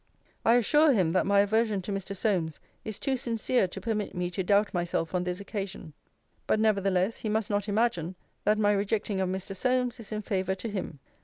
[0.45, 2.15] 'I assure him, that my aversion to Mr.
[2.15, 5.93] Solmes is too sincere to permit me to doubt myself on this occasion.
[6.47, 9.55] But, nevertheless, he must not imagine, that my rejecting of Mr.
[9.55, 10.97] Solmes is in favour to him.